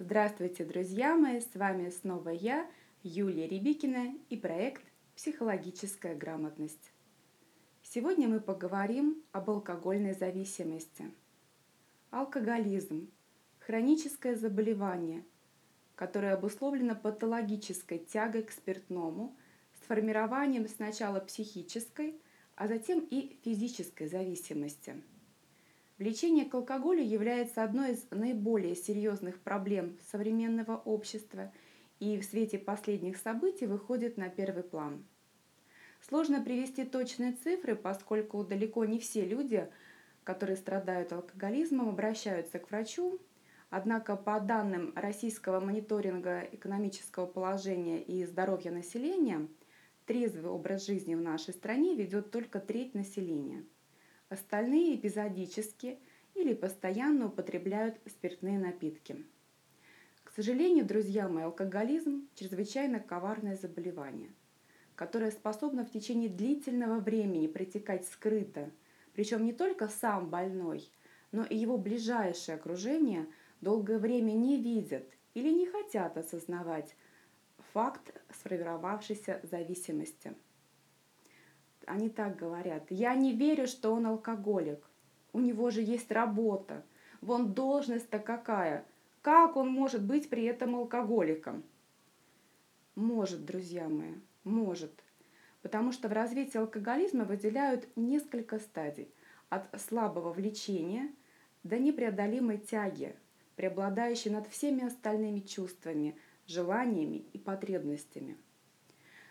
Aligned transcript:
Здравствуйте, 0.00 0.64
друзья 0.64 1.16
мои! 1.16 1.40
С 1.40 1.56
вами 1.56 1.90
снова 1.90 2.28
я, 2.28 2.70
Юлия 3.02 3.48
Рябикина 3.48 4.14
и 4.30 4.36
проект 4.36 4.84
«Психологическая 5.16 6.14
грамотность». 6.14 6.92
Сегодня 7.82 8.28
мы 8.28 8.38
поговорим 8.38 9.20
об 9.32 9.50
алкогольной 9.50 10.14
зависимости. 10.14 11.10
Алкоголизм– 12.12 13.10
хроническое 13.58 14.36
заболевание, 14.36 15.24
которое 15.96 16.34
обусловлено 16.34 16.94
патологической 16.94 17.98
тягой 17.98 18.44
к 18.44 18.52
спиртному 18.52 19.36
с 19.82 19.86
формированием 19.88 20.68
сначала 20.68 21.18
психической, 21.18 22.22
а 22.54 22.68
затем 22.68 23.00
и 23.00 23.36
физической 23.42 24.06
зависимости– 24.06 25.02
Влечение 25.98 26.44
к 26.44 26.54
алкоголю 26.54 27.02
является 27.02 27.64
одной 27.64 27.92
из 27.92 28.06
наиболее 28.10 28.76
серьезных 28.76 29.40
проблем 29.40 29.98
современного 30.12 30.76
общества 30.76 31.52
и 31.98 32.20
в 32.20 32.24
свете 32.24 32.56
последних 32.56 33.16
событий 33.16 33.66
выходит 33.66 34.16
на 34.16 34.28
первый 34.28 34.62
план. 34.62 35.04
Сложно 36.00 36.40
привести 36.40 36.84
точные 36.84 37.32
цифры, 37.32 37.74
поскольку 37.74 38.44
далеко 38.44 38.84
не 38.84 39.00
все 39.00 39.24
люди, 39.24 39.68
которые 40.22 40.56
страдают 40.56 41.12
алкоголизмом, 41.12 41.88
обращаются 41.88 42.60
к 42.60 42.70
врачу. 42.70 43.18
Однако 43.68 44.14
по 44.14 44.38
данным 44.38 44.92
Российского 44.94 45.58
мониторинга 45.58 46.42
экономического 46.52 47.26
положения 47.26 48.00
и 48.00 48.24
здоровья 48.24 48.70
населения, 48.70 49.48
трезвый 50.06 50.52
образ 50.52 50.86
жизни 50.86 51.16
в 51.16 51.20
нашей 51.20 51.54
стране 51.54 51.96
ведет 51.96 52.30
только 52.30 52.60
треть 52.60 52.94
населения– 52.94 53.64
Остальные 54.30 54.96
эпизодически 54.96 55.98
или 56.34 56.52
постоянно 56.52 57.28
употребляют 57.28 57.98
спиртные 58.04 58.58
напитки. 58.58 59.24
К 60.22 60.30
сожалению, 60.32 60.84
друзья 60.84 61.30
мои, 61.30 61.44
алкоголизм– 61.44 62.28
чрезвычайно 62.34 63.00
коварное 63.00 63.56
заболевание, 63.56 64.28
которое 64.96 65.30
способно 65.30 65.86
в 65.86 65.90
течение 65.90 66.28
длительного 66.28 67.00
времени 67.00 67.46
протекать 67.46 68.06
скрыто, 68.06 68.70
причем 69.14 69.44
не 69.44 69.54
только 69.54 69.88
сам 69.88 70.28
больной, 70.28 70.92
но 71.32 71.44
и 71.44 71.56
его 71.56 71.78
ближайшее 71.78 72.56
окружение 72.56 73.26
долгое 73.62 73.98
время 73.98 74.32
не 74.32 74.60
видят 74.60 75.08
или 75.32 75.48
не 75.48 75.64
хотят 75.64 76.18
осознавать 76.18 76.94
факт 77.72 78.14
сформировавшейся 78.30 79.40
зависимости– 79.42 80.34
они 81.88 82.08
так 82.08 82.36
говорят. 82.36 82.84
Я 82.90 83.14
не 83.14 83.32
верю, 83.32 83.66
что 83.66 83.92
он 83.92 84.06
алкоголик. 84.06 84.88
У 85.32 85.40
него 85.40 85.70
же 85.70 85.82
есть 85.82 86.10
работа. 86.10 86.84
Вон 87.20 87.52
должность-то 87.52 88.18
какая. 88.18 88.84
Как 89.22 89.56
он 89.56 89.68
может 89.68 90.02
быть 90.02 90.28
при 90.28 90.44
этом 90.44 90.76
алкоголиком? 90.76 91.64
Может, 92.94 93.44
друзья 93.44 93.88
мои, 93.88 94.14
может. 94.44 94.92
Потому 95.62 95.92
что 95.92 96.08
в 96.08 96.12
развитии 96.12 96.58
алкоголизма 96.58 97.24
выделяют 97.24 97.88
несколько 97.96 98.58
стадий. 98.58 99.12
От 99.48 99.80
слабого 99.80 100.32
влечения 100.32 101.10
до 101.62 101.78
непреодолимой 101.78 102.58
тяги, 102.58 103.16
преобладающей 103.56 104.30
над 104.30 104.46
всеми 104.48 104.84
остальными 104.84 105.40
чувствами, 105.40 106.16
желаниями 106.46 107.24
и 107.32 107.38
потребностями– 107.38 108.36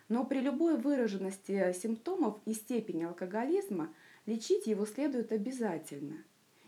но 0.09 0.25
при 0.25 0.39
любой 0.39 0.77
выраженности 0.77 1.73
симптомов 1.73 2.39
и 2.45 2.53
степени 2.53 3.03
алкоголизма 3.03 3.94
лечить 4.25 4.67
его 4.67 4.86
следует 4.86 5.31
обязательно. 5.31 6.23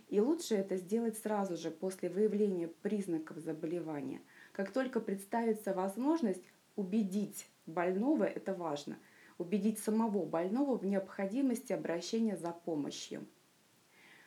И 0.09 0.19
лучше 0.19 0.55
это 0.55 0.75
сделать 0.77 1.17
сразу 1.17 1.55
же 1.55 1.69
после 1.69 2.09
выявления 2.09 2.67
признаков 2.67 3.37
заболевания. 3.37 4.21
Как 4.53 4.71
только 4.71 4.99
представится 4.99 5.73
возможность 5.73 6.43
убедить 6.75 7.47
больного, 7.67 8.23
это 8.23 8.53
важно, 8.53 8.97
убедить 9.37 9.79
самого 9.79 10.25
больного 10.25 10.77
в 10.77 10.85
необходимости 10.85 11.73
обращения 11.73 12.35
за 12.35 12.51
помощью. 12.51 13.25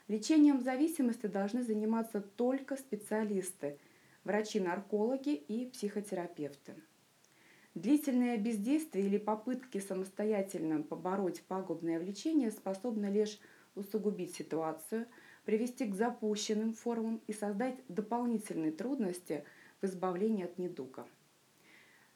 Лечением 0.09 0.61
зависимости 0.61 1.27
должны 1.27 1.63
заниматься 1.65 2.21
только 2.21 2.77
специалисты, 2.77 3.79
врачи-наркологи 4.25 5.35
и 5.35 5.67
психотерапевты. 5.67 6.75
Длительное 7.75 8.37
бездействие 8.37 9.07
или 9.07 9.17
попытки 9.17 9.79
самостоятельно 9.79 10.83
побороть 10.83 11.43
пагубное 11.43 11.99
влечение 11.99 12.51
способны 12.51 13.07
лишь 13.07 13.39
усугубить 13.75 14.35
ситуацию, 14.35 15.07
привести 15.47 15.87
к 15.87 15.95
запущенным 15.95 16.75
формам 16.75 17.23
и 17.27 17.33
создать 17.33 17.77
дополнительные 17.89 18.73
трудности 18.73 19.45
в 19.81 19.87
избавлении 19.87 20.45
от 20.45 20.59
недуга. 20.59 21.07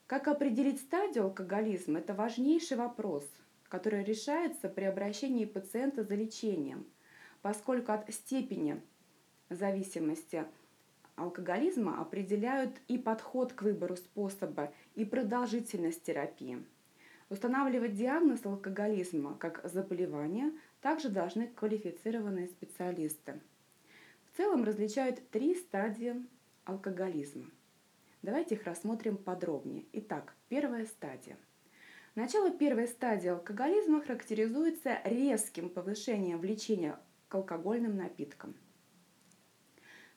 Как 0.06 0.28
определить 0.28 0.78
стадию 0.78 1.24
алкоголизма– 1.24 1.98
это 2.00 2.12
важнейший 2.12 2.76
вопрос, 2.76 3.26
который 3.64 4.04
решается 4.04 4.68
при 4.68 4.84
обращении 4.84 5.46
пациента 5.46 6.04
за 6.04 6.16
лечением, 6.16 6.86
поскольку 7.40 7.92
от 7.92 8.12
степени 8.12 8.82
зависимости– 9.48 10.44
алкоголизма 11.16 12.00
определяют 12.00 12.70
и 12.88 12.98
подход 12.98 13.52
к 13.52 13.62
выбору 13.62 13.96
способа, 13.96 14.72
и 14.94 15.04
продолжительность 15.04 16.02
терапии. 16.02 16.64
Устанавливать 17.28 17.94
диагноз 17.94 18.44
алкоголизма 18.44 19.36
как 19.38 19.60
заболевание 19.64 20.52
также 20.80 21.08
должны 21.08 21.48
квалифицированные 21.48 22.46
специалисты. 22.46 23.40
В 24.30 24.36
целом 24.36 24.64
различают 24.64 25.28
три 25.30 25.54
стадии 25.54 26.24
алкоголизма. 26.64 27.46
Давайте 28.22 28.54
их 28.54 28.64
рассмотрим 28.64 29.16
подробнее. 29.16 29.86
Итак, 29.92 30.34
первая 30.48 30.84
стадия. 30.84 31.36
Начало 32.14 32.50
первой 32.50 32.86
стадии 32.86 33.28
алкоголизма 33.28 34.00
характеризуется 34.00 35.00
резким 35.04 35.68
повышением 35.68 36.38
влечения 36.38 36.98
к 37.28 37.34
алкогольным 37.34 37.96
напиткам– 37.96 38.54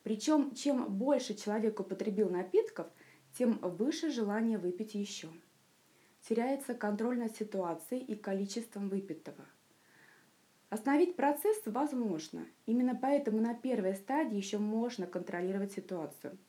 причем, 0.09 0.55
чем 0.55 0.91
больше 0.97 1.35
человек 1.35 1.79
употребил 1.79 2.31
напитков, 2.31 2.87
тем 3.37 3.59
выше 3.59 4.09
желание 4.09 4.57
выпить 4.57 4.95
еще. 4.95 5.27
Теряется 6.27 6.73
контроль 6.73 7.19
над 7.19 7.35
ситуацией 7.35 8.01
и 8.05 8.15
количеством 8.15 8.89
выпитого. 8.89 9.45
Остановить 10.71 11.15
процесс 11.15 11.61
возможно. 11.67 12.47
Именно 12.65 12.97
поэтому 12.99 13.39
на 13.39 13.53
первой 13.53 13.93
стадии 13.93 14.35
еще 14.35 14.57
можно 14.57 15.05
контролировать 15.05 15.73
ситуацию. 15.73 16.39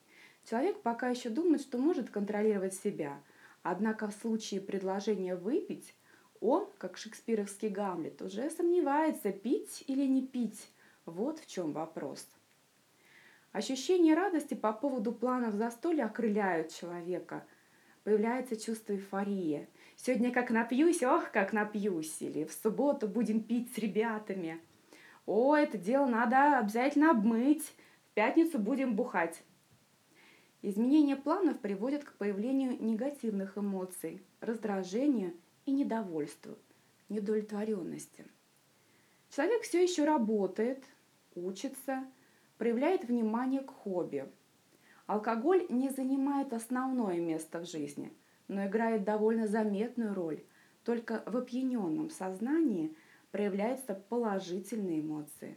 Человек 0.49 0.81
пока 0.81 1.11
еще 1.11 1.29
думает, 1.29 1.61
что 1.61 1.77
может 1.77 2.09
контролировать 2.09 2.73
себя, 2.73 3.21
однако 3.63 4.09
в 4.09 4.15
случае 4.15 4.63
предложения 4.63 5.37
выпить, 5.37 5.95
он, 6.41 6.67
как 6.79 6.97
шекспировский 6.97 7.69
Гамлет, 7.69 8.23
уже 8.23 8.49
сомневается, 8.49 9.33
пить 9.33 9.85
или 9.87 10.07
не 10.07 10.27
пить. 10.27 10.67
Вот 11.05 11.39
в 11.39 11.47
чем 11.47 11.75
вопрос. 11.75 12.27
Ощущение 13.53 14.15
радости 14.15 14.55
по 14.55 14.73
поводу 14.73 15.13
планов 15.13 15.55
застолья 15.55 16.07
окрыляют 16.07 16.73
человека. 16.73 17.45
Появляется 18.05 18.57
чувство 18.57 18.93
эйфории. 18.93 19.69
Сегодня 19.97 20.31
как 20.33 20.51
напьюсь, 20.51 21.03
ох, 21.03 21.33
как 21.33 21.53
напьюсь. 21.53 22.23
Или 22.23 22.45
в 22.45 22.53
субботу 22.53 23.09
будем 23.09 23.43
пить 23.43 23.75
с 23.75 23.79
ребятами. 23.79 24.61
О, 25.27 25.57
это 25.57 25.79
дело 25.79 26.07
надо 26.07 26.59
обязательно 26.59 27.11
обмыть. 27.11 27.65
В 28.11 28.15
пятницу 28.15 28.61
будем 28.61 28.95
бухать. 28.95 29.43
Изменение 30.63 31.17
планов 31.17 31.59
приводит 31.59 32.05
к 32.05 32.13
появлению 32.13 32.81
негативных 32.81 33.59
эмоций, 33.59 34.23
раздражению 34.41 35.35
и 35.67 35.73
недовольству, 35.73 36.57
недовлетворенности. 37.09 38.27
Человек 39.35 39.63
все 39.63 39.83
еще 39.83 40.05
работает, 40.05 40.85
учится– 41.35 42.05
проявляет 42.61 43.05
внимание 43.05 43.63
к 43.63 43.71
хобби. 43.71 44.31
Алкоголь 45.07 45.65
не 45.71 45.89
занимает 45.89 46.53
основное 46.53 47.19
место 47.19 47.61
в 47.61 47.65
жизни, 47.65 48.13
но 48.49 48.67
играет 48.67 49.03
довольно 49.03 49.49
заметную 49.49 50.13
роль. 50.13 50.45
Только 50.85 51.23
в 51.25 51.39
опьяненном 51.39 52.11
сознании 52.11 52.95
проявляются 53.31 53.95
положительные 53.95 55.01
эмоции. 55.01 55.57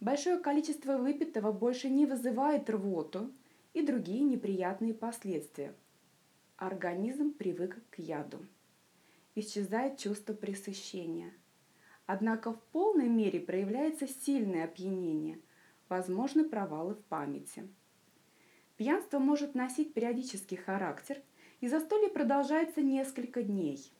Большое 0.00 0.38
количество 0.38 0.98
выпитого 0.98 1.50
больше 1.50 1.88
не 1.88 2.04
вызывает 2.04 2.68
рвоту 2.68 3.32
и 3.72 3.80
другие 3.80 4.20
неприятные 4.20 4.92
последствия. 4.92 5.74
Организм 6.58 7.32
привык 7.32 7.82
к 7.88 7.98
яду. 8.00 8.44
Исчезает 9.34 9.96
чувство 9.96 10.34
пресыщения. 10.34 11.32
Однако 12.04 12.52
в 12.52 12.60
полной 12.64 13.08
мере 13.08 13.40
проявляется 13.40 14.06
сильное 14.06 14.64
опьянение– 14.64 15.38
возможны 15.88 16.44
провалы 16.44 16.94
в 16.94 17.04
памяти. 17.04 17.68
Пьянство 18.76 19.18
может 19.18 19.54
носить 19.54 19.94
периодический 19.94 20.56
характер, 20.56 21.22
и 21.60 21.68
застолье 21.68 22.08
продолжается 22.08 22.82
несколько 22.82 23.42
дней. 23.42 23.92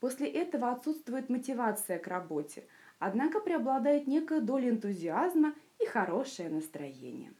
После 0.00 0.28
этого 0.28 0.70
отсутствует 0.70 1.28
мотивация 1.28 1.98
к 1.98 2.06
работе, 2.06 2.66
однако 2.98 3.40
преобладает 3.40 4.06
некая 4.06 4.40
доля 4.40 4.70
энтузиазма 4.70 5.54
и 5.78 5.86
хорошее 5.86 6.48
настроение. 6.48 7.32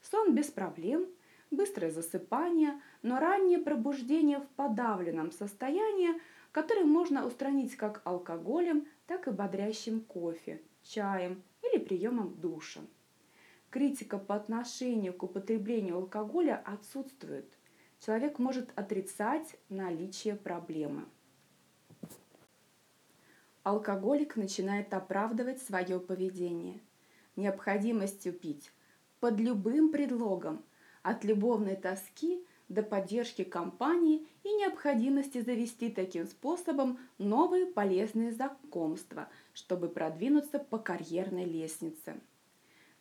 Сон 0.00 0.34
без 0.34 0.46
проблем, 0.46 1.06
быстрое 1.50 1.90
засыпание, 1.90 2.80
но 3.02 3.18
раннее 3.18 3.58
пробуждение 3.58 4.40
в 4.40 4.48
подавленном 4.56 5.30
состоянии, 5.30 6.20
которое 6.52 6.84
можно 6.84 7.26
устранить 7.26 7.76
как 7.76 8.00
алкоголем, 8.04 8.86
так 9.06 9.28
и 9.28 9.30
бодрящим 9.30 10.00
кофе, 10.00 10.62
чаем 10.82 11.42
или 11.62 11.78
приемом 11.78 12.34
душа. 12.40 12.80
Критика 13.70 14.18
по 14.18 14.34
отношению 14.34 15.14
к 15.14 15.22
употреблению 15.22 15.96
алкоголя 15.96 16.60
отсутствует. 16.64 17.46
Человек 18.04 18.40
может 18.40 18.76
отрицать 18.76 19.56
наличие 19.68 20.34
проблемы. 20.34 21.04
Алкоголик 23.62 24.36
начинает 24.36 24.92
оправдывать 24.92 25.62
свое 25.62 26.00
поведение 26.00 26.80
необходимостью 27.36 28.32
пить 28.32 28.72
под 29.20 29.38
любым 29.38 29.92
предлогом, 29.92 30.64
от 31.02 31.24
любовной 31.24 31.76
тоски 31.76 32.44
до 32.68 32.82
поддержки 32.82 33.44
компании 33.44 34.26
и 34.42 34.52
необходимости 34.54 35.40
завести 35.40 35.90
таким 35.90 36.26
способом 36.26 36.98
новые 37.18 37.66
полезные 37.66 38.32
знакомства, 38.32 39.28
чтобы 39.52 39.88
продвинуться 39.88 40.58
по 40.58 40.78
карьерной 40.78 41.44
лестнице. 41.44 42.20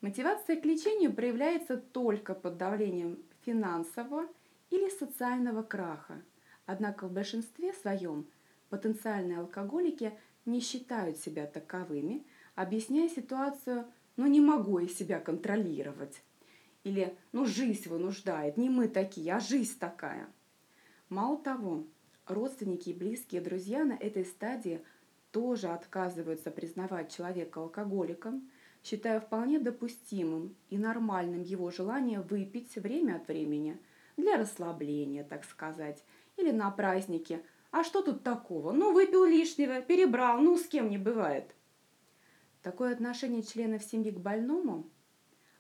Мотивация 0.02 0.56
к 0.56 0.66
лечению 0.66 1.14
проявляется 1.14 1.76
только 1.76 2.34
под 2.34 2.58
давлением 2.58 3.20
финансового 3.42 4.28
или 4.70 4.90
социального 4.90 5.62
краха. 5.62 6.22
Однако 6.66 7.08
в 7.08 7.12
большинстве 7.12 7.74
своем 7.74 8.26
потенциальные 8.70 9.40
алкоголики 9.40 10.14
не 10.46 10.62
считают 10.62 11.18
себя 11.18 11.48
таковыми, 11.48 12.26
объясняя 12.56 13.10
ситуацию 13.10 13.86
«ну 14.16 14.28
не 14.28 14.40
могу 14.40 14.80
я 14.80 14.88
себя 14.88 15.20
контролировать». 15.20 16.22
Или 16.84 17.18
«ну 17.34 17.46
жизнь 17.46 17.90
вынуждает, 17.90 18.56
не 18.56 18.70
мы 18.70 18.88
такие, 18.88 19.34
а 19.34 19.40
жизнь 19.40 19.78
такая». 19.80 20.28
Мало 21.10 21.38
того, 21.38 21.84
родственники 22.26 22.90
и 22.90 22.94
близкие 22.94 23.42
друзья 23.42 23.84
на 23.84 23.94
этой 23.94 24.24
стадии 24.24 24.82
тоже 25.32 25.68
отказываются 25.68 26.52
признавать 26.52 27.14
человека 27.14 27.60
алкоголиком, 27.60 28.50
считая 28.84 29.20
вполне 29.20 29.60
допустимым 29.60 30.56
и 30.70 30.78
нормальным 30.78 31.42
его 31.42 31.72
желание 31.72 32.22
выпить 32.22 32.76
время 32.76 33.18
от 33.18 33.28
времени 33.28 33.78
для 34.18 34.38
расслабления, 34.38 35.24
так 35.24 35.44
сказать, 35.44 36.04
или 36.38 36.52
на 36.52 36.72
празднике. 36.72 37.44
А 37.72 37.84
что 37.84 38.02
тут 38.02 38.24
такого? 38.24 38.72
Ну, 38.72 38.94
выпил 38.94 39.26
лишнего, 39.26 39.82
перебрал, 39.82 40.40
ну, 40.40 40.58
с 40.58 40.66
кем 40.66 40.90
не 40.90 40.98
бывает. 40.98 41.56
Такое 42.62 42.94
отношение 42.94 43.44
членов 43.44 43.84
семьи 43.84 44.12
к 44.12 44.20
больному– 44.20 44.90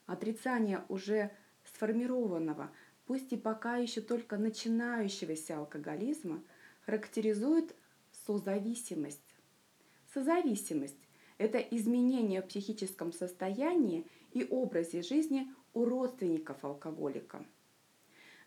Отрицание 0.10 0.83
уже 0.89 1.30
сформированного, 1.63 2.72
пусть 3.06 3.31
и 3.31 3.38
пока 3.38 3.75
еще 3.77 4.01
только 4.01 4.38
начинающегося 4.38 5.60
алкоголизма, 5.60 6.42
характеризует 6.83 7.75
созависимость. 8.25 9.36
Созависимость– 10.12 10.98
это 11.39 11.57
изменение 11.57 12.44
в 12.44 12.47
психическом 12.47 13.12
состоянии 13.12 14.06
и 14.33 14.45
образе 14.47 15.01
жизни 15.01 15.51
у 15.74 15.86
родственников 15.86 16.63
алкоголика. 16.63 17.44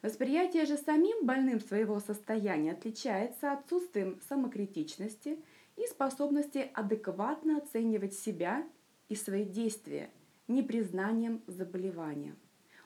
Восприятие 0.02 0.66
же 0.66 0.76
самим 0.76 1.26
больным 1.26 1.58
своего 1.60 1.98
состояния 1.98 2.72
отличается 2.72 3.52
отсутствием 3.52 4.20
самокритичности 4.28 5.42
и 5.76 5.86
способности 5.86 6.70
адекватно 6.74 7.58
оценивать 7.58 8.14
себя 8.14 8.64
и 9.08 9.16
свои 9.16 9.44
действия– 9.44 10.10
непризнанием 10.48 11.42
заболевания. 11.46 12.36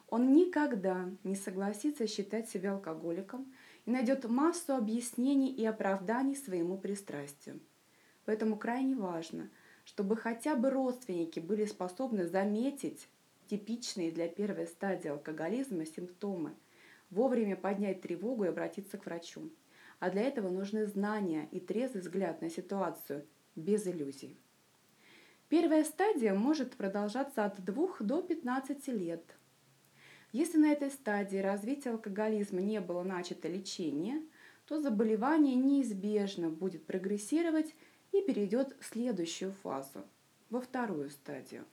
Он 0.09 0.33
никогда 0.33 1.11
не 1.25 1.35
согласится 1.35 2.07
считать 2.07 2.49
себя 2.49 2.73
алкоголиком 2.73 3.53
и 3.87 3.91
найдет 3.91 4.25
массу 4.29 4.75
объяснений 4.75 5.51
и 5.51 5.65
оправданий 5.65 6.37
своему 6.37 6.79
пристрастию. 6.79 7.61
Поэтому 8.25 8.57
крайне 8.57 8.95
важно, 8.95 9.51
чтобы 9.87 10.17
хотя 10.17 10.57
бы 10.57 10.69
родственники 10.69 11.39
были 11.39 11.65
способны 11.65 12.27
заметить 12.27 13.09
типичные 13.47 14.11
для 14.11 14.29
первой 14.29 14.67
стадии 14.67 15.09
алкоголизма 15.09 15.87
симптомы, 15.87 16.55
вовремя 17.09 17.57
поднять 17.57 18.03
тревогу 18.03 18.45
и 18.45 18.49
обратиться 18.49 18.99
к 18.99 19.07
врачу. 19.07 19.49
А 20.01 20.11
для 20.11 20.23
этого 20.23 20.51
нужны 20.51 20.87
знания 20.87 21.49
и 21.53 21.61
трезвый 21.61 22.03
взгляд 22.03 22.43
на 22.43 22.51
ситуацию 22.51 23.25
без 23.55 23.87
иллюзий. 23.87 24.37
Первая 25.49 25.85
стадия 25.85 26.35
может 26.35 26.75
продолжаться 26.75 27.45
от 27.45 27.65
2 27.65 27.97
до 28.01 28.23
15 28.23 28.89
лет. 28.89 29.23
Если 30.33 30.59
на 30.59 30.73
этой 30.73 30.91
стадии 30.91 31.39
развития 31.39 31.91
алкоголизма 31.91 32.61
не 32.61 32.81
было 32.81 33.05
начато 33.05 33.47
лечение, 33.47 34.21
то 34.67 34.81
заболевание 34.81 35.55
неизбежно 35.55 36.51
будет 36.51 36.85
прогрессировать 36.85 37.73
и 38.19 38.27
перейдет 38.27 38.77
в 38.81 38.85
следующую 38.85 39.53
фазу, 39.53 40.05
во 40.51 40.61
вторую 40.61 41.11
стадию. 41.11 41.65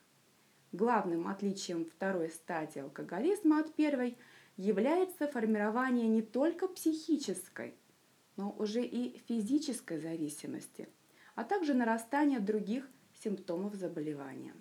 Главным 0.71 1.27
отличием 1.27 1.85
второй 1.85 2.29
стадии 2.29 2.79
алкоголизма 2.79 3.59
от 3.59 3.73
первой 3.75 4.17
является 4.57 5.27
формирование 5.27 6.07
не 6.07 6.21
только 6.21 6.67
психической, 6.67 7.75
но 8.35 8.51
уже 8.57 8.83
и 8.83 9.19
физической 9.27 9.99
зависимости, 9.99 10.89
а 11.35 11.43
также 11.43 11.73
нарастание 11.73 12.39
других 12.39 12.89
симптомов 13.23 13.75
заболевания. 13.75 14.53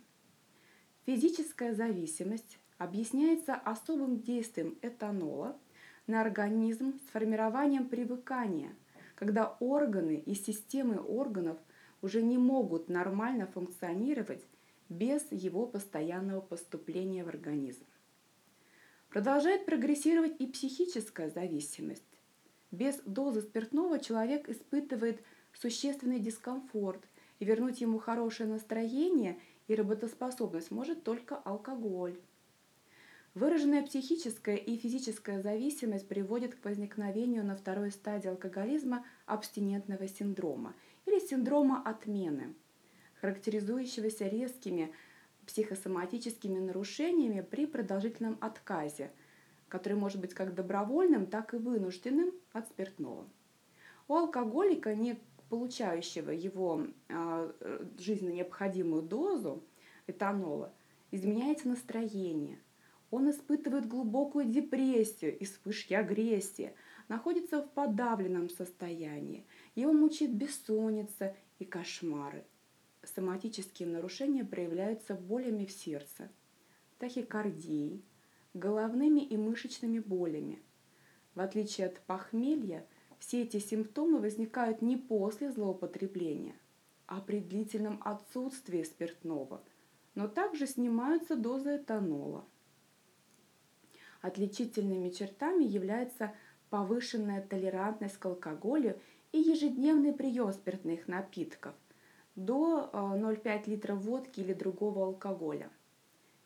Физическая 1.07 1.75
зависимость 1.75 2.59
объясняется 2.79 3.55
особым 3.55 4.21
действием 4.21 4.79
этанола 4.83 5.59
на 6.07 6.21
организм 6.21 7.01
с 7.01 7.11
формированием 7.11 7.89
привыкания, 7.89 8.75
когда 9.15 9.57
органы 9.61 10.17
и 10.17 10.35
системы 10.35 11.01
органов 11.01 11.59
уже 12.03 12.21
не 12.21 12.37
могут 12.37 12.89
нормально 12.89 13.47
функционировать 13.47 14.45
без 14.89 15.25
его 15.31 15.67
постоянного 15.67 16.41
поступления 16.41 17.25
в 17.25 17.29
организм. 17.29 17.85
Продолжает 19.09 19.65
прогрессировать 19.67 20.41
и 20.41 20.47
психическая 20.47 21.31
зависимость. 21.31 22.03
Без 22.71 22.97
дозы 23.07 23.43
спиртного 23.43 23.99
человек 23.99 24.49
испытывает 24.49 25.23
существенный 25.55 26.19
дискомфорт 26.19 27.03
и 27.39 27.45
вернуть 27.45 27.81
ему 27.81 27.99
хорошее 27.99 28.49
настроение 28.49 29.39
и 29.69 29.75
работоспособность 29.75 30.71
может 30.71 31.05
только 31.05 31.37
алкоголь. 31.37 32.19
Выраженная 33.35 33.83
психическая 33.83 34.57
и 34.57 34.77
физическая 34.77 35.41
зависимость 35.41 36.07
приводит 36.07 36.55
к 36.55 36.65
возникновению 36.65 37.45
на 37.45 37.57
второй 37.57 37.91
стадии 37.91 38.29
алкоголизма 38.29 39.07
абстинентного 39.25 40.07
синдрома 40.07 40.75
или 41.07 41.19
синдрома 41.19 41.83
отмены, 41.83 42.55
характеризующегося 43.21 44.29
резкими 44.29 44.93
психосоматическими 45.47 46.59
нарушениями 46.59 47.41
при 47.41 47.67
продолжительном 47.67 48.39
отказе, 48.41 49.13
который 49.69 49.95
может 49.95 50.21
быть 50.21 50.35
как 50.35 50.55
добровольным, 50.55 51.27
так 51.27 51.55
и 51.55 51.57
вынужденным 51.57 52.33
от 52.53 52.69
спиртного. 52.69 53.29
У 54.09 54.15
алкоголика 54.15 54.95
не 54.95 55.19
получающего 55.49 56.31
его 56.31 56.87
а, 57.11 57.53
жизненно 57.99 58.31
необходимую 58.31 59.03
дозу 59.03 59.63
этанола, 60.07 60.73
изменяется 61.11 61.69
настроение. 61.69 62.59
Он 63.11 63.31
испытывает 63.31 63.87
глубокую 63.87 64.47
депрессию 64.47 65.39
и 65.39 65.45
вспышки 65.45 65.93
агрессии, 65.93 66.75
находится 67.09 67.63
в 67.63 67.69
подавленном 67.71 68.49
состоянии. 68.49 69.45
Его 69.75 69.93
мучает 69.93 70.35
бессонница 70.35 71.35
и 71.59 71.65
кошмары. 71.65 72.45
Соматические 73.03 73.89
нарушения 73.89 74.45
проявляются 74.45 75.15
болями 75.15 75.65
в 75.65 75.73
сердце, 75.73 76.31
тахикардией, 76.99 78.05
головными 78.55 79.21
и 79.21 79.37
мышечными 79.37 79.99
болями. 79.99 80.63
В 81.35 81.41
отличие 81.41 81.87
от 81.87 82.01
похмелья, 82.01 82.87
все 83.19 83.43
эти 83.43 83.59
симптомы 83.59 84.19
возникают 84.19 84.83
не 84.83 84.97
после 84.97 85.51
злоупотребления, 85.51 86.55
а 87.07 87.21
при 87.21 87.41
длительном 87.41 88.01
отсутствии 88.05 88.83
спиртного, 88.83 89.63
но 90.15 90.29
также 90.29 90.67
снимаются 90.67 91.35
дозы 91.35 91.77
этанола. 91.77 92.45
Отличительными 94.21 95.11
чертами 95.11 95.65
является 95.65 96.35
повышенная 96.71 97.43
толерантность 97.43 98.19
к 98.19 98.27
алкоголю 98.27 98.99
и 99.33 99.39
ежедневный 99.39 100.13
прием 100.13 100.53
спиртных 100.53 101.09
напитков 101.09 101.75
до 102.37 102.91
0,5 102.93 103.43
э, 103.45 103.71
литра 103.71 103.95
водки 103.95 104.41
или 104.41 104.53
другого 104.53 105.07
алкоголя. 105.07 105.71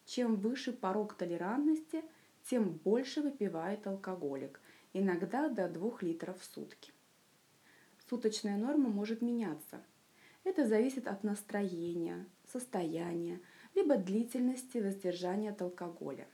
Чем 0.05 0.37
выше 0.37 0.73
порог 0.73 1.15
толерантности, 1.15 2.05
тем 2.45 2.71
больше 2.85 3.23
выпивает 3.23 3.87
алкоголик, 3.87 4.61
иногда 4.93 5.49
до 5.49 5.69
2 5.69 5.99
литров 6.03 6.41
в 6.41 6.45
сутки. 6.45 6.93
Суточная 8.09 8.57
норма 8.57 8.89
может 8.89 9.21
меняться. 9.21 9.83
Это 10.45 10.65
зависит 10.65 11.09
от 11.09 11.25
настроения, 11.25 12.25
состояния, 12.53 13.41
либо 13.75 13.97
длительности 13.97 14.79
воздержания 14.79 15.51
от 15.51 15.61
алкоголя. 15.61 16.29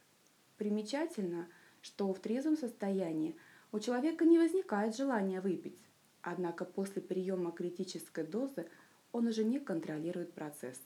Примечательно, 0.59 1.49
что 1.81 2.13
в 2.13 2.21
трезвом 2.21 2.59
состоянии 2.59 3.37
у 3.73 3.81
человека 3.81 4.27
не 4.27 4.39
возникает 4.39 4.95
желания 4.95 5.41
выпить, 5.41 5.79
однако 6.23 6.65
после 6.65 7.03
приема 7.03 7.53
критической 7.53 8.25
дозы 8.25 8.67
он 9.13 9.27
уже 9.27 9.45
не 9.45 9.59
контролирует 9.59 10.33
процесс. 10.33 10.81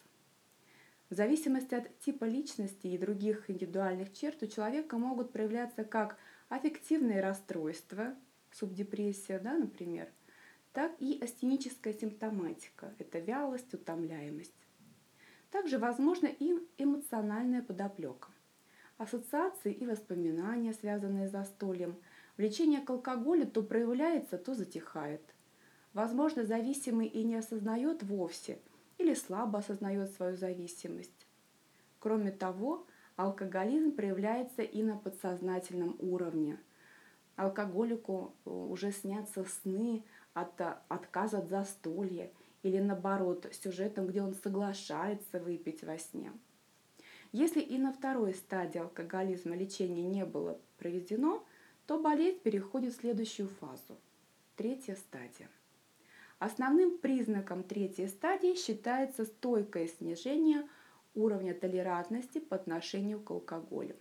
В 1.08 1.14
зависимости 1.14 1.74
от 1.74 1.96
типа 2.00 2.24
личности 2.24 2.88
и 2.88 2.98
других 2.98 3.48
индивидуальных 3.48 4.12
черт 4.12 4.42
у 4.42 4.46
человека 4.46 4.98
могут 4.98 5.32
проявляться 5.32 5.84
как 5.84 6.16
аффективные 6.48 7.20
расстройства, 7.20 8.14
субдепрессия, 8.50 9.38
да, 9.38 9.54
например, 9.56 10.08
так 10.72 10.92
и 10.98 11.18
астеническая 11.22 11.94
симптоматика– 11.94 12.92
это 12.98 13.18
вялость, 13.18 13.72
утомляемость. 13.72 14.52
Также 15.50 15.78
возможно 15.78 16.26
и 16.26 16.54
эмоциональная 16.76 17.62
подоплека. 17.62 18.28
Ассоциации 18.98 19.72
и 19.72 19.86
воспоминания, 19.86 20.74
связанные 20.74 21.28
с 21.28 21.32
застольем. 21.32 21.96
Влечение 22.36 22.80
к 22.80 22.90
алкоголю 22.90 23.46
то 23.46 23.62
проявляется, 23.62 24.36
то 24.36 24.54
затихает. 24.54 25.22
Возможно, 25.94 26.44
зависимый 26.44 27.06
и 27.06 27.24
не 27.24 27.36
осознает 27.36 28.02
вовсе 28.02 28.58
или 28.98 29.14
слабо 29.14 29.60
осознает 29.60 30.12
свою 30.12 30.36
зависимость. 30.36 31.26
Кроме 31.98 32.30
того, 32.30 32.86
алкоголизм 33.16 33.92
проявляется 33.92 34.62
и 34.62 34.82
на 34.82 34.96
подсознательном 34.96 35.96
уровне. 35.98 36.58
Алкоголику 37.36 38.34
э, 38.44 38.50
уже 38.50 38.92
снятся 38.92 39.44
сны 39.44 40.04
от 40.34 40.60
отказа 40.88 41.38
от 41.38 41.48
застолья 41.48 42.30
или 42.62 42.78
наоборот 42.78 43.48
сюжетом, 43.52 44.06
где 44.06 44.22
он 44.22 44.34
соглашается 44.34 45.40
выпить 45.40 45.82
во 45.82 45.98
сне. 45.98 46.32
Если 47.32 47.60
и 47.60 47.78
на 47.78 47.92
второй 47.92 48.34
стадии 48.34 48.78
алкоголизма 48.78 49.56
лечение 49.56 50.04
не 50.04 50.24
было 50.24 50.58
проведено, 50.78 51.44
то 51.86 51.98
болезнь 51.98 52.40
переходит 52.40 52.94
в 52.94 53.00
следующую 53.00 53.48
фазу– 53.48 53.96
третья 54.56 54.96
стадия. 54.96 55.48
Основным 56.38 56.98
признаком 56.98 57.62
третьей 57.62 58.08
стадии 58.08 58.54
считается 58.54 59.24
стойкое 59.24 59.86
снижение 59.86 60.68
уровня 61.14 61.54
толерантности 61.54 62.38
по 62.38 62.56
отношению 62.56 63.20
к 63.20 63.30
алкоголю. 63.30 63.96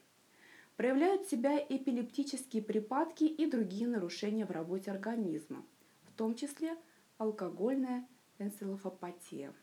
Проявляют 0.75 1.27
себя 1.27 1.57
эпилептические 1.57 2.61
припадки 2.61 3.23
и 3.23 3.45
другие 3.45 3.87
нарушения 3.87 4.45
в 4.45 4.51
работе 4.51 4.91
организма, 4.91 5.63
в 6.03 6.11
том 6.17 6.35
числе 6.35 6.75
алкогольная 7.17 8.05
энцефалопатия. 8.39 9.53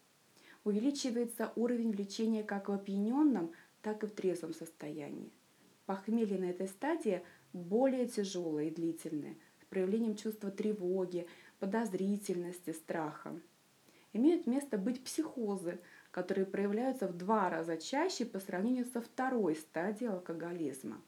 Увеличивается 0.65 1.53
уровень 1.57 1.91
влечения 1.91 2.45
как 2.45 2.69
в 2.69 2.73
опьяненном, 2.73 3.53
так 3.83 4.05
и 4.05 4.07
в 4.07 4.13
трезвом 4.13 4.55
состоянии. 4.55 5.33
Похмелье 5.85 6.39
на 6.39 6.47
этой 6.47 6.69
стадии 6.69 7.23
более 7.53 8.07
тяжелое 8.07 8.65
и 8.65 8.71
длительное, 8.71 9.37
с 9.61 9.65
проявлением 9.67 10.17
чувства 10.17 10.51
тревоги, 10.51 11.27
подозрительности, 11.59 12.71
страха. 12.71 13.39
Имеют 14.13 14.47
место 14.47 14.79
быть 14.79 15.03
психозы, 15.03 15.79
которые 16.11 16.45
проявляются 16.45 17.09
в 17.09 17.17
два 17.17 17.49
раза 17.49 17.77
чаще 17.79 18.27
по 18.27 18.39
сравнению 18.41 18.85
со 18.85 19.01
второй 19.01 19.57
стадией 19.57 20.11
алкоголизма. 20.11 21.01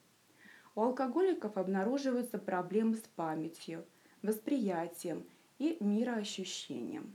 У 0.74 0.80
алкоголиков 0.80 1.56
обнаруживаются 1.56 2.38
проблемы 2.38 2.96
с 2.96 3.02
памятью, 3.14 3.84
восприятием 4.22 5.24
и 5.58 5.76
мироощущением. 5.80 7.14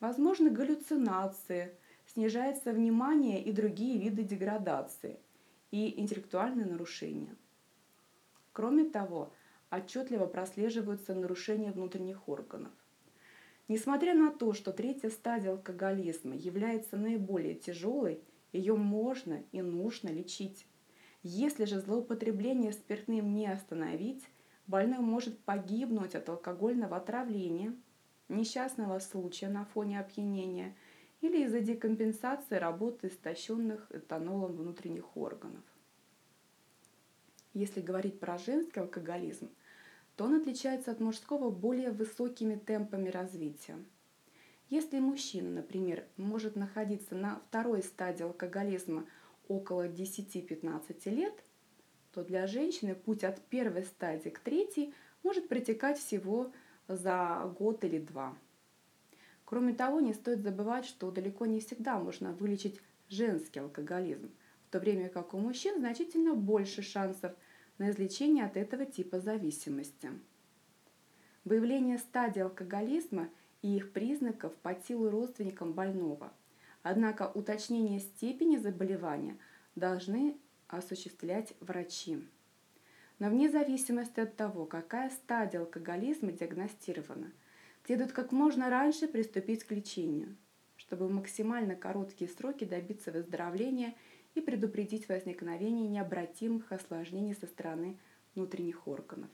Возможны 0.00 0.50
галлюцинации, 0.50 1.76
снижается 2.06 2.72
внимание 2.72 3.42
и 3.42 3.52
другие 3.52 3.98
виды 3.98 4.22
деградации 4.22 5.18
и 5.70 6.00
интеллектуальные 6.00 6.66
нарушения. 6.66 7.34
Кроме 8.54 8.84
того, 8.84 9.32
отчетливо 9.68 10.26
прослеживаются 10.26 11.12
нарушения 11.12 11.72
внутренних 11.72 12.28
органов. 12.28 12.72
Несмотря 13.66 14.14
на 14.14 14.30
то, 14.30 14.52
что 14.52 14.72
третья 14.72 15.10
стадия 15.10 15.50
алкоголизма 15.50 16.36
является 16.36 16.96
наиболее 16.96 17.56
тяжелой, 17.56 18.22
ее 18.52 18.76
можно 18.76 19.42
и 19.50 19.60
нужно 19.60 20.08
лечить. 20.10 20.68
Если 21.24 21.64
же 21.64 21.80
злоупотребление 21.80 22.72
спиртным 22.72 23.34
не 23.34 23.48
остановить, 23.48 24.24
больной 24.68 25.00
может 25.00 25.36
погибнуть 25.40 26.14
от 26.14 26.28
алкогольного 26.28 26.96
отравления, 26.96 27.74
несчастного 28.28 29.00
случая 29.00 29.48
на 29.48 29.64
фоне 29.64 29.98
опьянения 29.98 30.76
или 31.22 31.44
из-за 31.44 31.58
декомпенсации 31.58 32.54
работы 32.54 33.08
истощенных 33.08 33.90
этанолом 33.90 34.52
внутренних 34.52 35.16
органов. 35.16 35.64
Если 37.54 37.80
говорить 37.80 38.20
про 38.20 38.36
женский 38.36 38.80
алкоголизм– 38.80 39.48
то 40.16 40.24
он 40.24 40.34
отличается 40.34 40.90
от 40.92 41.00
мужского 41.00 41.50
более 41.50 41.90
высокими 41.90 42.56
темпами 42.56 43.08
развития. 43.08 43.76
Если 44.70 44.98
мужчина, 44.98 45.50
например, 45.50 46.04
может 46.16 46.56
находиться 46.56 47.14
на 47.14 47.40
второй 47.48 47.82
стадии 47.82 48.22
алкоголизма 48.22 49.06
около 49.48 49.88
10-15 49.88 51.10
лет, 51.10 51.34
то 52.12 52.24
для 52.24 52.46
женщины 52.46 52.94
путь 52.94 53.24
от 53.24 53.40
первой 53.42 53.82
стадии 53.82 54.30
к 54.30 54.38
третьей 54.38 54.94
может 55.22 55.48
протекать 55.48 55.98
всего 55.98 56.52
за 56.86 57.52
год 57.58 57.84
или 57.84 57.98
два. 57.98 58.36
Кроме 59.44 59.74
того, 59.74 60.00
не 60.00 60.14
стоит 60.14 60.42
забывать, 60.42 60.86
что 60.86 61.10
далеко 61.10 61.44
не 61.46 61.60
всегда 61.60 61.98
можно 61.98 62.32
вылечить 62.32 62.80
женский 63.08 63.60
алкоголизм, 63.60 64.30
то 64.74 64.80
время 64.80 65.08
как 65.08 65.34
у 65.34 65.38
мужчин 65.38 65.78
значительно 65.78 66.34
больше 66.34 66.82
шансов– 66.82 67.32
на 67.78 67.90
излечение 67.90 68.44
от 68.44 68.56
этого 68.56 68.84
типа 68.84 69.20
зависимости. 69.20 70.10
Выявление 71.44 71.96
стадий 71.98 72.42
алкоголизма 72.42 73.28
и 73.62 73.76
их 73.76 73.92
признаков 73.92 74.52
под 74.56 74.84
силу 74.84 75.10
родственникам 75.10 75.74
больного. 75.74 76.32
Однако 76.82 77.30
уточнение 77.32 78.00
степени 78.00 78.56
заболевания 78.56 79.38
должны 79.76 80.36
осуществлять 80.66 81.54
врачи. 81.60 82.26
Но 83.20 83.30
вне 83.30 83.48
зависимости 83.48 84.18
от 84.18 84.34
того, 84.34 84.66
какая 84.66 85.10
стадия 85.10 85.60
алкоголизма 85.60 86.32
диагностирована, 86.32 87.30
следует 87.86 88.10
как 88.10 88.32
можно 88.32 88.70
раньше 88.70 89.06
приступить 89.06 89.62
к 89.62 89.70
лечению, 89.70 90.36
чтобы 90.74 91.06
в 91.06 91.12
максимально 91.12 91.76
короткие 91.76 92.28
сроки 92.28 92.64
добиться 92.64 93.12
выздоровления– 93.12 93.94
и 94.34 94.40
предупредить 94.40 95.08
возникновение 95.08 95.88
необратимых 95.88 96.72
осложнений 96.72 97.34
со 97.34 97.46
стороны 97.46 97.96
внутренних 98.34 98.86
органов. 98.88 99.30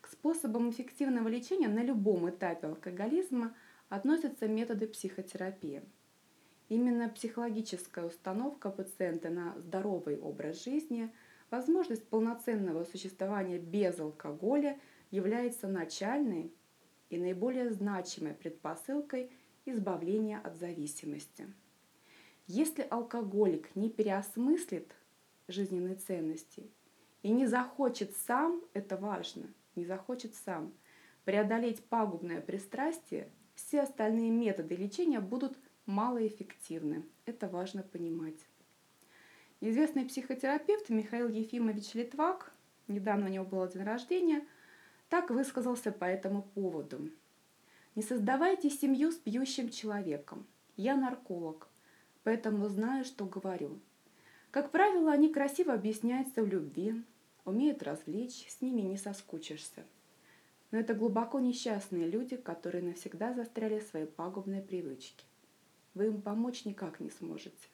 К 0.00 0.08
способам 0.08 0.70
эффективного 0.70 1.28
лечения 1.28 1.68
на 1.68 1.82
любом 1.82 2.28
этапе 2.28 2.66
алкоголизма 2.66 3.54
относятся 3.88 4.48
методы 4.48 4.86
психотерапии. 4.86 5.82
Именно 6.68 7.08
психологическая 7.08 8.06
установка 8.06 8.70
пациента 8.70 9.30
на 9.30 9.58
здоровый 9.58 10.18
образ 10.18 10.64
жизни, 10.64 11.12
возможность 11.50 12.08
полноценного 12.08 12.84
существования 12.84 13.58
без 13.58 13.98
алкоголя 14.00 14.80
является 15.10 15.68
начальной 15.68 16.52
и 17.10 17.18
наиболее 17.18 17.70
значимой 17.70 18.32
предпосылкой 18.32 19.30
избавления 19.66 20.40
от 20.42 20.56
зависимости. 20.56 21.46
Если 22.46 22.82
алкоголик 22.82 23.74
не 23.76 23.88
переосмыслит 23.88 24.94
жизненные 25.48 25.94
ценности 25.94 26.70
и 27.22 27.30
не 27.30 27.46
захочет 27.46 28.16
сам, 28.16 28.62
это 28.74 28.96
важно, 28.96 29.52
не 29.76 29.84
захочет 29.84 30.34
сам 30.34 30.72
преодолеть 31.24 31.84
пагубное 31.84 32.40
пристрастие, 32.40 33.30
все 33.54 33.82
остальные 33.82 34.30
методы 34.30 34.74
лечения 34.74 35.20
будут 35.20 35.56
малоэффективны. 35.86 37.04
Это 37.26 37.48
важно 37.48 37.82
понимать. 37.82 38.46
Известный 39.60 40.04
психотерапевт 40.04 40.88
Михаил 40.88 41.28
Ефимович 41.28 41.94
Литвак, 41.94 42.52
недавно 42.88 43.26
у 43.26 43.28
него 43.28 43.44
был 43.44 43.66
день 43.68 43.84
рождения, 43.84 44.44
так 45.08 45.30
высказался 45.30 45.92
по 45.92 46.04
этому 46.04 46.42
поводу. 46.42 47.10
Не 47.94 48.02
создавайте 48.02 48.70
семью 48.70 49.12
с 49.12 49.16
пьющим 49.16 49.68
человеком. 49.68 50.46
Я 50.76 50.96
нарколог 50.96 51.68
поэтому 52.24 52.68
знаю, 52.68 53.04
что 53.04 53.24
говорю. 53.24 53.78
Как 54.50 54.70
правило, 54.70 55.12
они 55.12 55.32
красиво 55.32 55.72
объясняются 55.72 56.42
в 56.42 56.46
любви, 56.46 57.02
умеют 57.44 57.82
развлечь, 57.82 58.46
с 58.48 58.60
ними 58.60 58.82
не 58.82 58.96
соскучишься. 58.96 59.84
Но 60.70 60.78
это 60.78 60.94
глубоко 60.94 61.40
несчастные 61.40 62.08
люди, 62.08 62.36
которые 62.36 62.82
навсегда 62.82 63.34
застряли 63.34 63.78
в 63.78 63.84
своей 63.84 64.06
пагубной 64.06 64.60
привычке. 64.60 65.24
Вы 65.94 66.06
им 66.06 66.22
помочь 66.22 66.64
никак 66.64 67.00
не 67.00 67.10
сможете. 67.10 67.68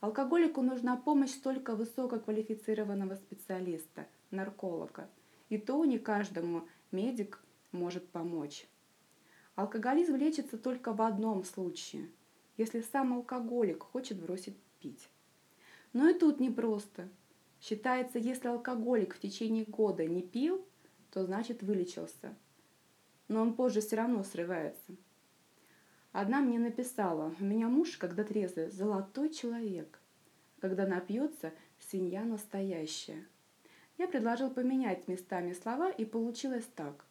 Алкоголику 0.00 0.62
нужна 0.62 0.96
помощь 0.96 1.32
только 1.32 1.74
высококвалифицированного 1.74 3.16
специалиста, 3.16 4.06
нарколога. 4.30 5.08
И 5.48 5.58
то 5.58 5.84
не 5.84 5.98
каждому 5.98 6.68
медик 6.92 7.42
может 7.72 8.06
помочь. 8.08 8.66
Алкоголизм 9.56 10.14
лечится 10.14 10.56
только 10.58 10.92
в 10.92 11.02
одном 11.02 11.44
случае– 11.44 12.08
если 12.58 12.82
сам 12.82 13.14
алкоголик 13.14 13.82
хочет 13.82 14.20
бросить 14.20 14.58
пить. 14.80 15.08
Но 15.94 16.08
и 16.10 16.14
тут 16.14 16.40
непросто. 16.40 17.08
Считается, 17.60 18.18
если 18.18 18.48
алкоголик 18.48 19.14
в 19.14 19.20
течение 19.20 19.64
года 19.64 20.04
не 20.04 20.22
пил, 20.22 20.64
то 21.10 21.24
значит 21.24 21.62
вылечился. 21.62 22.34
Но 23.28 23.40
он 23.40 23.54
позже 23.54 23.80
все 23.80 23.96
равно 23.96 24.22
срывается. 24.22 24.96
Одна 26.12 26.40
мне 26.40 26.58
написала, 26.58 27.34
у 27.38 27.44
меня 27.44 27.68
муж, 27.68 27.96
когда 27.96 28.24
трезвый, 28.24 28.70
золотой 28.70 29.30
человек. 29.30 30.00
Когда 30.60 30.86
напьется, 30.86 31.52
свинья 31.78 32.24
настоящая. 32.24 33.26
Я 33.98 34.08
предложил 34.08 34.50
поменять 34.50 35.08
местами 35.08 35.52
слова, 35.52 35.90
и 35.90 36.04
получилось 36.04 36.68
так. 36.74 37.04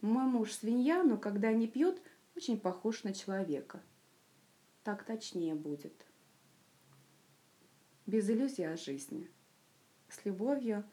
Мой 0.00 0.24
муж 0.24 0.52
свинья, 0.52 1.02
но 1.02 1.16
когда 1.16 1.52
не 1.52 1.66
пьет, 1.66 2.00
очень 2.36 2.58
похож 2.58 3.04
на 3.04 3.12
человека. 3.12 3.82
Так 4.82 5.04
точнее 5.04 5.54
будет. 5.54 6.06
Без 8.06 8.30
иллюзий 8.30 8.64
о 8.64 8.76
жизни. 8.76 9.30
С 10.08 10.24
любовью, 10.24 10.84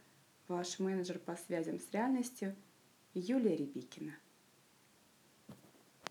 ваш 0.47 0.79
менеджер 0.79 1.19
по 1.19 1.35
связям 1.37 1.79
с 1.79 1.89
реальностью 1.91 2.55
Юлия 3.13 3.55
Рябикина. 3.55 4.13